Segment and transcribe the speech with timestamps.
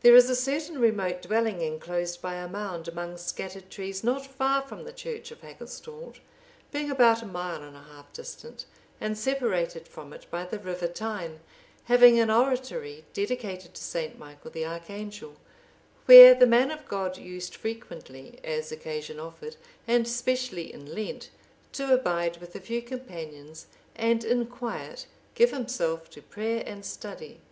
[0.00, 4.62] There is a certain remote dwelling(775) enclosed by a mound, among scattered trees, not far
[4.62, 6.20] from the church of Hagustald,
[6.70, 8.64] being about a mile and a half distant
[8.98, 11.40] and separated from it by the river Tyne,
[11.84, 14.18] having an oratory(776) dedicated to St.
[14.18, 15.36] Michael the Archangel,
[16.06, 19.56] where the man of God used frequently, as occasion offered,
[19.86, 21.28] and specially in Lent,
[21.72, 27.42] to abide with a few companions and in quiet give himself to prayer and study.